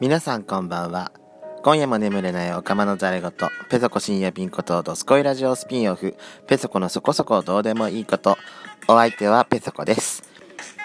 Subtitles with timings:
[0.00, 1.10] 皆さんこんばんは。
[1.64, 3.32] 今夜も眠れないおかまのざれ言、
[3.68, 6.14] ペソコ深夜ピンことドスコイラジオスピンオフ、
[6.46, 8.38] ペソコのそこそこどうでもいいこと、
[8.86, 10.22] お相手はペソコです。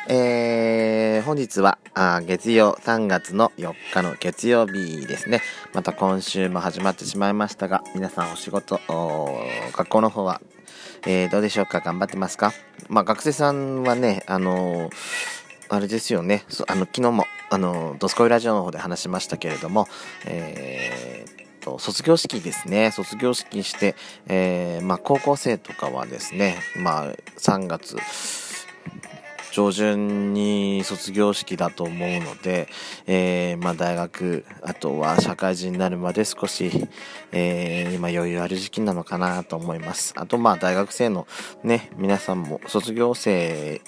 [0.09, 5.41] えー、本日はあ月曜3月の4日の月曜日ですね。
[5.75, 9.37] また今週も始まってしまいましたが、皆さんお仕事、お
[9.73, 10.41] 学校の方は、
[11.05, 11.81] えー、どうでしょうか？
[11.81, 12.51] 頑張ってますか？
[12.89, 15.42] まあ学生さんはね、あのー
[15.73, 19.87] あれですよね、あの昨日もあのドスコイラジオの方で話しましたけれども、
[20.27, 23.95] えー、と卒業式ですね、卒業式して、
[24.27, 27.97] えー、まあ、高校生とかはですね、まあ、3月
[29.51, 32.67] 上旬に卒業式だと思うので、
[33.07, 36.87] えー、まあ、大学、あとは社会人になるまで少し、
[37.31, 40.13] えー、今余裕ある時期なのかなと思います。
[40.17, 41.25] あと、まあ、大学生の
[41.63, 43.81] ね、皆さんも卒業生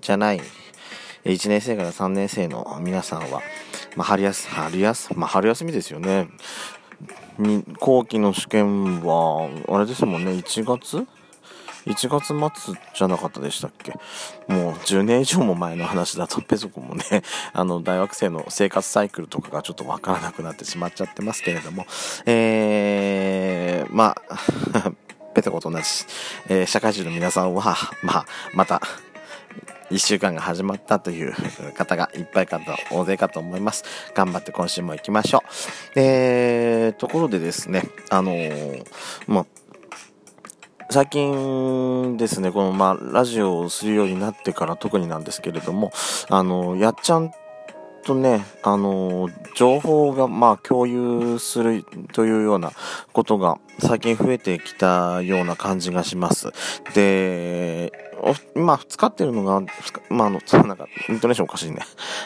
[0.00, 0.40] じゃない
[1.24, 3.42] 1年生から3年生の皆さんは、
[3.96, 6.28] まあ、春休春休まあ、春休みですよね。
[7.38, 11.06] に後期の試験は、あれですもんね、1月
[11.86, 13.92] ?1 月末じゃなかったでしたっけ？
[14.52, 17.04] もう10年以上も前の話だとペソコもね、
[17.52, 21.86] あの大学生の生活サイクルとかがちょっとわからなくなってしまっちゃってますけれども、
[22.26, 24.92] えー、まあ、
[25.32, 25.84] ペソコと同じ、
[26.48, 28.82] えー、社会人の皆さんは、まあ、また、
[29.90, 31.34] 1週間が始まったという
[31.74, 33.84] 方がいっぱいかと、大勢かと思います。
[34.14, 36.00] 頑張って今週も行きましょう。
[36.00, 38.84] えー、ところでですね、あのー、
[39.26, 39.46] まあ、
[40.90, 45.92] 最近ですね、この、まあ、ラジオをするようになってから特になんですけれども、
[46.28, 47.32] あの、やっちゃん
[48.04, 52.72] とね、あの情報が、まあ、共有するというような
[53.12, 56.52] ことが最近増えてきたような感じがします。
[56.94, 57.92] で、
[58.54, 59.60] 今使ってるのが、
[60.10, 61.80] まあ、あの、なんか、イントネーションおかしいね。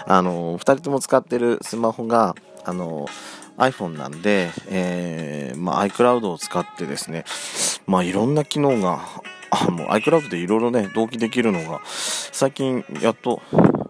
[0.07, 3.07] あの、二人とも使ってるスマホが、あの、
[3.57, 7.25] iPhone なんで、えー、まあ、iCloud を使ってですね、
[7.87, 9.01] まあ、いろんな機能が、
[9.71, 13.41] もう iCloud でいろいろね、同期できるのが、最近やっと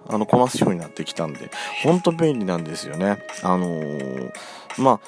[0.08, 1.50] あの、こなすようになってきたんで、
[1.82, 3.18] ほんと便利なんですよね。
[3.42, 4.32] あのー、
[4.78, 5.00] ま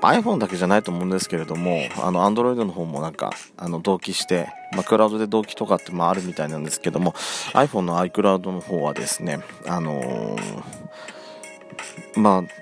[0.00, 7.12] あ、iPhone だけじゃないと思うんですけれども、あの、Android の方もなんか、あの、同期して、まあ、クラウドで同期とかってまああるみたいなんですけども、
[7.52, 10.62] iPhone の iCloud の方はですね、あのー、
[12.16, 12.61] まあ、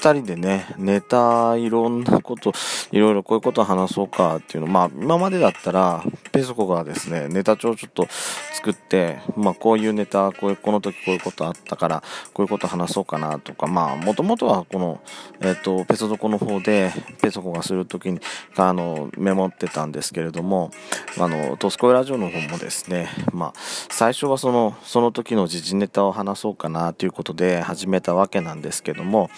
[0.00, 2.52] 2人でね、ネタ、いろんなこと、
[2.90, 8.06] いろいろこういうこと話そうかっていうの、まあ、今までだったら、ペソコがですね、ネタ帳をちょっと
[8.54, 12.02] 作って、まあ、こういうネタ、こういう、この時こういうことあったから、
[12.32, 15.00] こういうこと話そうかなとか、まあ、もともとはこの、
[15.40, 18.20] え、ー、と、ペソドコの方で、ペソコがするときに、
[18.56, 20.70] あの、メモってたんですけれども、
[21.18, 23.52] あの、トスコイラジオの方もですね、まあ、
[23.90, 29.30] 最初はその、その時の時事ネタを話そうかなということで始めたわけなんですけども、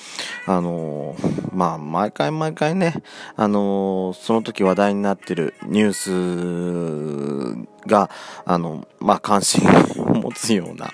[0.46, 1.16] あの
[1.52, 3.02] まあ、毎回毎回ね、
[3.36, 8.10] あのその時話題になってるニュースが、
[8.44, 9.62] あの、まあ、関心
[9.98, 10.90] を持つような、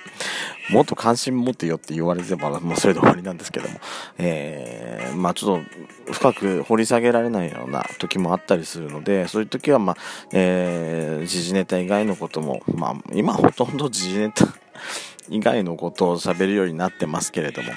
[0.71, 3.81] もっと関心持ってよって言われれば、もうそれで終わりなんですけども、
[4.19, 5.61] えー、まあちょっ
[6.07, 9.97] と深く掘り下げられないような時もあったりするので、そういう時は、まあ、
[10.33, 14.47] えー、時事ネタ以外のことも、まあ、今ほとんど時事ネタ
[15.29, 17.71] 以外のことを喋るようになってますけれども、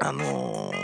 [0.00, 0.74] あのー、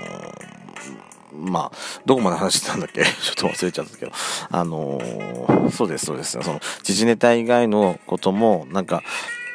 [1.33, 3.03] まあ、どこまで話してたんだっけ？
[3.05, 4.13] ちょっと忘れちゃったけど、
[4.51, 6.41] あのー、そうです、そうです。
[6.43, 9.03] その、時事ネタ以外のことも、なんか、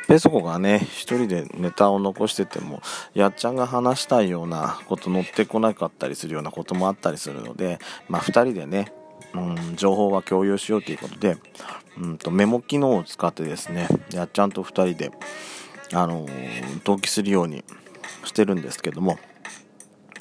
[0.07, 2.81] ペソコがね、一人でネタを残してても、
[3.13, 8.94] やっちゃんが話したいようなこと乗ってこなかったりするようなこともあったりするので、まあ、二人でね、
[9.34, 11.38] うん、情報は共有しようということで、
[11.97, 15.12] うんと、メモ機能を使ってですね、やっちゃんと二人で、
[15.94, 17.66] あのー、同期するように
[18.24, 19.19] してるんですけども、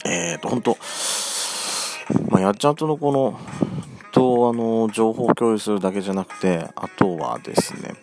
[0.08, 0.76] えっ、と、本当
[2.30, 3.38] まあ、やっちゃんとのこの、
[4.12, 7.94] と、あの、情報共有するだけじゃなくて、あとはですね、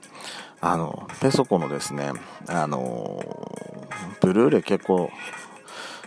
[0.59, 2.11] あの、ペソコのですね、
[2.47, 3.23] あの、
[4.21, 5.09] ブルーレイ結構、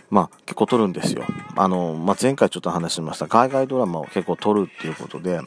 [0.09, 1.25] まあ、結構撮るんですよ。
[1.55, 5.41] あの、まあ、前回ちょっと話しました、海外ドラマを結構撮るっていうことで、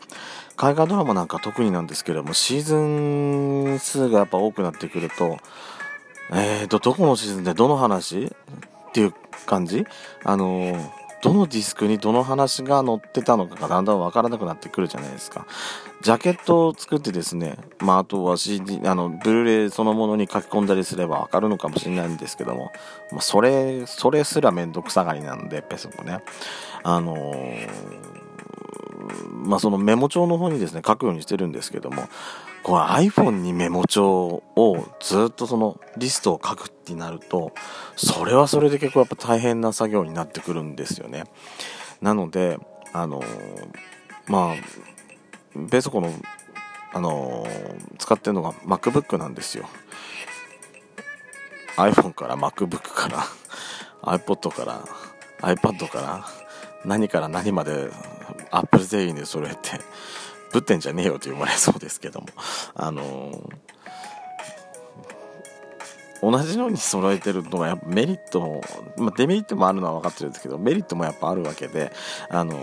[0.56, 5.38] 海外ドラマなんか特になんですけれども、シーズン数がやっぱ多くなってくると、
[6.32, 8.30] えーと、どこのシーズンでどの話？
[8.90, 9.14] っていう
[9.46, 9.86] 感じ？
[10.24, 10.76] あの
[11.22, 15.46] どのディスクにどの話が載ってたのかがだんだんわからなくなってくるじゃないですか。
[16.00, 22.72] ジャケットを作ってですね、まあ、あとは CD、あの、ブルーレイそのものに書き込んだりすればわかるのかもしれないんですけども、
[23.12, 26.20] まあ、それ、それすらめんどくさがりなんで、ペソコね。
[26.84, 27.68] あのー、
[29.30, 32.08] まあ、そのメモ帳の方にですね、書くようにしてるんですけども、
[32.62, 37.52] これ iPhone にメモ帳をずっとそのリストを書くってなると、
[37.96, 41.24] それはそれで結構やっぱ大変な作業になってくるんですよね。
[42.00, 42.58] なので、
[42.92, 43.22] あの、
[44.26, 46.12] まあ、ペソコの、
[46.92, 47.46] あの、
[47.98, 49.68] 使ってるのが MacBook なんですよ。
[51.76, 53.24] iPhone から MacBook から
[54.02, 54.84] iPod から
[55.40, 56.24] iPad から
[56.84, 57.90] 何から何まで
[58.50, 59.80] Apple 製品で揃えて
[60.52, 62.26] ぶってんじゃねえよと言われそうですけども。
[62.74, 63.50] あの、
[66.22, 68.60] 同じように揃えてるのがやっぱメリットも、
[68.98, 71.92] まあ、デメリットもあるのは分かってるんですけどメリットもやっぱあるわけで
[72.28, 72.58] あの、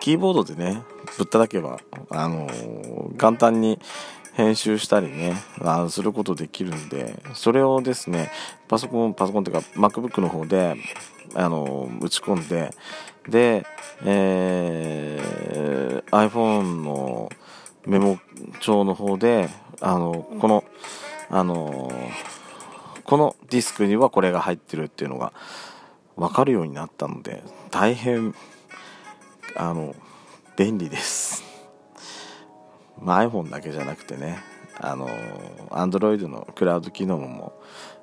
[0.00, 0.82] キーボードでね
[1.16, 1.80] ぶっただけば
[2.10, 2.48] あの、
[3.16, 3.78] 簡単に
[4.34, 8.30] 編集したりね、あすることできるんで、それをですね、
[8.68, 10.76] パソコン、パソコンというか MacBook の方で、
[11.34, 12.70] あの、打ち込んで、
[13.30, 13.64] で、
[14.04, 17.30] えー、iPhone の
[17.86, 18.18] メモ
[18.60, 19.48] 帳の方で、
[19.80, 20.64] あの、この、
[21.30, 21.90] あの、
[23.04, 25.32] このディスクにはこれが入ってるっていうのが
[26.16, 28.34] 分かるようになったので、大変、
[29.56, 29.94] あの、
[30.56, 31.44] 便利です。
[33.00, 34.38] まあ、iPhone だけじゃなくてね、
[34.78, 35.08] あの、
[35.70, 37.52] Android のクラウド機能も、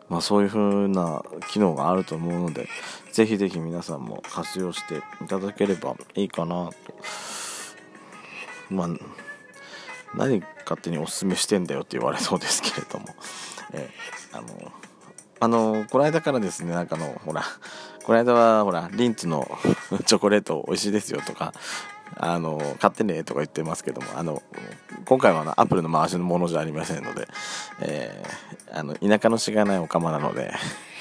[0.09, 2.67] まあ、そういう風な機能があると思うので、
[3.11, 6.73] ぜひぜひ皆さんも活用していただければいいかなと。
[8.69, 8.87] まあ、
[10.15, 13.05] 何勝手におすすめしてんだよって言われそうですけれども、
[13.73, 13.89] え
[14.31, 14.71] あの、
[15.39, 17.43] あの、この間からですね、なんかの、ほら、
[18.03, 19.49] この間は、ほら、リンツの
[20.05, 21.53] チョコレート美味しいですよとか、
[22.19, 24.41] あの、買ってねとか言ってますけども、あの、
[25.05, 27.27] 今回はあのアップルの回しのものじゃありませんので、
[27.81, 30.53] えー、あの、田舎のしがないお釜なので、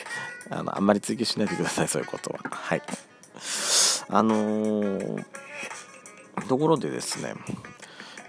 [0.51, 2.39] あの、あんまり追求しないでください、そういうことは。
[2.51, 2.83] はい。
[4.09, 5.25] あのー、
[6.49, 7.35] ところでですね、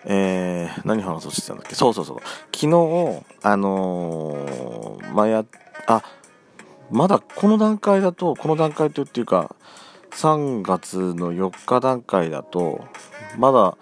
[0.05, 1.75] えー、何話そうしてたんだっけ？
[1.75, 2.17] そうそうそう。
[2.55, 5.45] 昨日、あのー、前や、
[5.87, 6.01] あ、
[6.89, 9.53] まだこの段階だと、この段階というか、
[10.17, 12.83] 3月の4日段階だと、
[13.37, 13.77] まだ、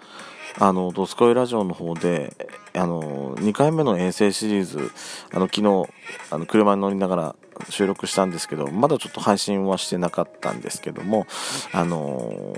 [0.58, 4.90] あの、ドスコイラジオの方で、あの、2回目の遠征シリーズ、
[5.32, 5.88] あの、昨日、
[6.30, 7.36] あの、車に乗りながら
[7.70, 11.26] 収録したんですけど、まだちょっと配信はしてなかったんですけども、
[11.72, 12.54] あの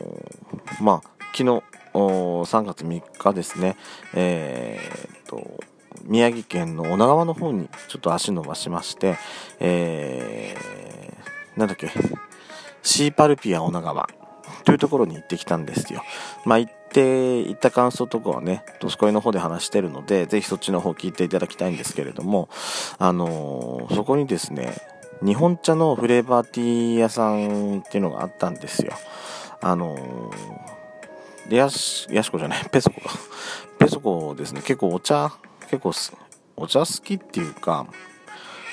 [0.81, 1.63] まあ、昨日、
[1.95, 3.77] 3月3日ですね、
[4.13, 5.61] えー、と、
[6.03, 9.17] 宮城県の女川の方にちょっと足伸ばしまして、
[9.61, 11.91] えー、なんだっけ、
[12.89, 14.09] シーパルピア女川
[14.65, 16.03] というところに行ってきたんですよ。
[16.47, 22.49] まあ、行って、行った感想とかはね、ドスコイの方で話してるので、ぜひそっちの方聞いていただきたいんですけれども、
[22.99, 24.75] あのー、そこにですね、
[25.23, 28.95] 日本茶のフレーバーティー屋さんっていうのがあったんですよ。
[29.61, 33.11] あのー、ヤシ、ヤシコじゃない、 ペソコか。
[33.79, 35.33] ペソコですね、結構お茶、
[35.71, 35.93] 結構
[36.57, 37.87] お茶好きっていうか、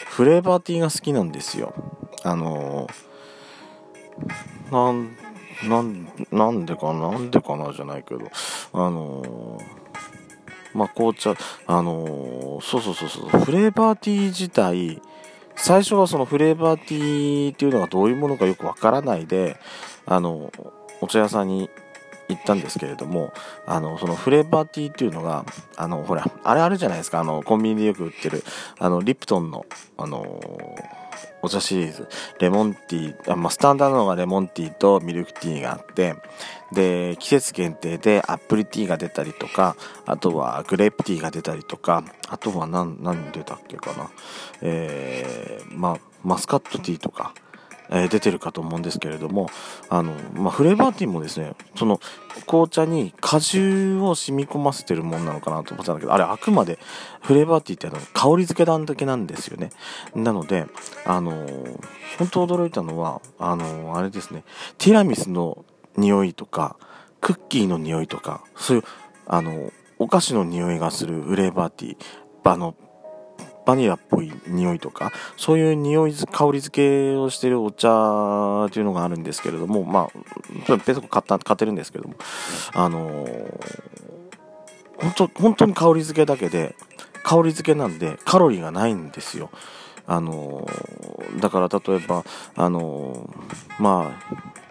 [0.08, 1.74] フレーバーティーが好きなんですよ。
[2.24, 3.05] あのー
[4.72, 5.16] なん
[5.68, 8.26] なんなんでかななんでかなじゃないけど。
[8.74, 11.34] あのー、まあ紅茶
[11.66, 15.02] あのー、そうそうそうそうフレーバーティー自体
[15.56, 19.58] 最初はそのフレーバーティーっていうのがどういうものかよくわからないで
[20.06, 20.52] あの
[21.02, 21.70] お茶屋さんに
[22.28, 23.32] 行ったんですけれども
[23.66, 25.46] あのそのフレーバーティーっていうのが
[25.78, 28.44] あのほらあれあるじゃないですかあのコンビニでよく売ってる
[28.80, 29.66] あのリプトンの
[29.98, 31.05] あのー
[31.42, 32.08] お茶シリーズ、
[32.40, 36.16] レモンティー、あまあ、スタンダードのがレモンティーとミルクティーがあって、
[36.72, 44.10] で、季節限定でアップルティーが出たりとか、あとはグレープティーが出たりとか、あとは何、何出たっけかな。
[44.62, 47.34] えー、まあ、マスカットティーとか、
[47.90, 49.50] え、出てるかと思うんですけれども、
[49.90, 52.00] あの、まあ、フレーバーティーもですね、その
[52.48, 56.80] 紅茶に果汁を染み込ませてるもんなのかなと思ってたんだけど、あれあくまで
[57.22, 59.70] フレーバーティーってあの香り付け段だけなんですよね。
[60.16, 60.68] なので、
[61.06, 61.80] あのー、
[62.18, 64.44] 本当驚いたのは、あの、あれですね、
[64.78, 65.66] ティラミスの
[65.98, 66.78] 匂いとか、
[67.22, 68.84] クッキーの匂いとか、そういう、
[69.28, 71.98] あの、お菓子の匂いがするフレーバーティー、
[72.44, 72.76] あの、
[73.66, 80.10] バニラっぽい匂いとか、そういう匂い、香り付けをしてるお茶っていうのがあるんですけれども、ま
[80.70, 82.16] あ、ペソコ買った、買ってるんですけども、
[82.74, 83.86] あのー、
[84.98, 86.76] 本当、本当に香り付けだけで、
[87.24, 89.50] 香り付けなんでカロリーがないんですよ。
[90.08, 90.68] あの、
[91.40, 92.24] だから例えば、
[92.56, 93.30] あの、
[93.80, 94.65] まあ、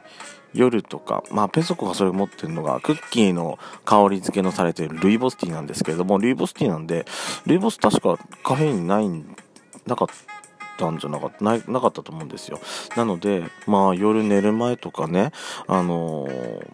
[0.54, 7.04] 夜とか、まあ、ペソコがそれ持ってるのが、クッキーの香り付けのされているルイボスティーなんですけれども、ルイボスティーなんで、
[7.46, 9.08] ルイボス確かカフェインない、
[9.86, 10.08] なかっ
[10.78, 12.60] たんじゃなかった、ななかったと思うんですよ。
[12.96, 15.32] なので、まあ、夜寝る前とかね、
[15.66, 16.66] あのー、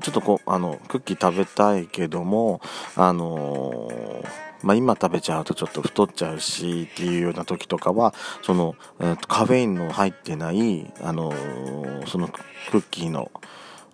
[0.00, 2.60] ちょっとこう、あの、クッキー食べたいけども、
[2.96, 13.30] あのー、まあ、今食べちゃうとちょっと太っちゃうしっていうような時とかは、その、えー、とカフェインの入ってない、あのー、そのクッキーの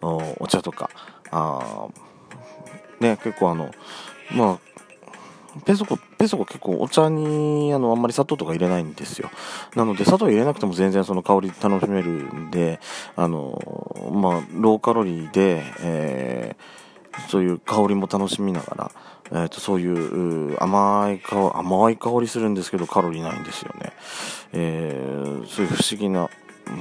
[0.00, 0.90] お茶とか、
[1.30, 1.88] あ
[3.00, 3.70] ね、結構あの、
[4.32, 4.66] まあ、
[5.64, 9.30] ペソコ、ペソコ結構お茶にあのあんまり砂糖とか入れないんですよ。
[9.74, 12.80] なので砂糖入れなくても全然その香り楽しめるんで、
[13.14, 16.85] あの、まあ、ローカロリーで、えー、
[17.28, 18.90] そういう香りも楽しみながら、
[19.32, 23.92] えーと、そういう甘い香甘い香りするんですけどカロリーないんですよね。
[24.52, 26.28] えー、そういう不思議な、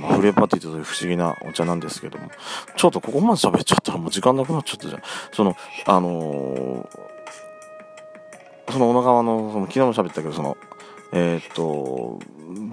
[0.01, 2.29] まあ、フレーバーって言うとそういう不思議なお茶なんですけども、
[2.75, 5.01] ちょっとここまで喋っちゃったらもう時間なくなっちゃったじゃん。
[5.31, 7.15] その、あのー
[8.71, 10.57] その小野川の、その昨日も喋ったけど、その、
[11.15, 12.19] えっ、と、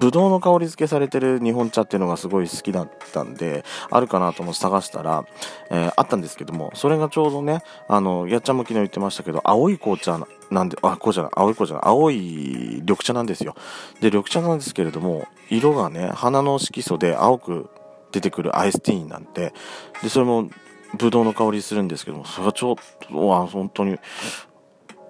[0.01, 5.25] ぶどうの香り付けされてる日本茶っていうのがすごい好きだったんで、あるかなと思って探したら、
[5.71, 10.19] えー、あったんですけども、それがちょうどね、あの、やっちゃんも昨日言ってましたけど、青い紅茶
[10.51, 13.55] なんで、あ、紅茶青い紅茶青い緑茶なんですよ。
[14.01, 17.71] で、緑茶なんですけれども、色がね、花の色素で青く
[18.11, 19.55] 出てくるアイスティーなんて、
[20.03, 20.51] で、それも、
[20.99, 22.75] ぶどうの香りするんですけども、それはちょっ
[23.09, 23.99] と、わ、本当に、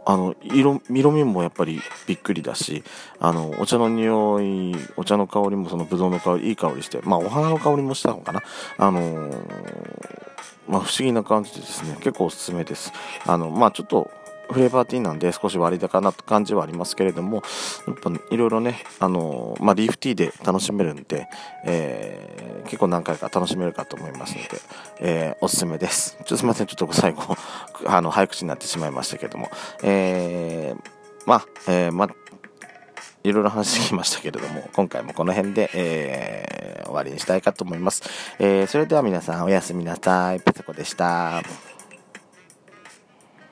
[0.05, 2.83] あの色色味もやっぱりびっくりだし
[3.21, 8.43] あのお茶の匂いお茶の香りもそのぶどうの香りいい香りしてまあお花の香りもしたのかな。
[8.79, 9.93] あのー、
[10.69, 12.93] まあ、不思議な感じでですね結構おすすめです。
[13.27, 14.11] あのまあちょっと
[14.51, 17.43] フレーバーティーなんで少し割高な感じはありますけれども、
[17.87, 21.29] やっぱいろいろね、あのまあ、リーフティーで楽しめるんで、
[21.65, 24.49] えー、結構何回か楽しめるかと思いますので、
[25.01, 26.17] えー、おすすめです。
[26.19, 27.37] ちょっとすみません、ちょっと最後、
[27.87, 29.51] あの、早口になってしまいましたけども、
[29.83, 30.83] えー、
[31.27, 32.09] まあ、えー、ま
[33.25, 38.03] いろいろ話してきましたけれども、今回もこの辺で、えー、終わりにしたいかと思います。
[38.39, 40.41] えー、それでは皆さんおやすみなさい。
[40.41, 41.43] ペソコでした。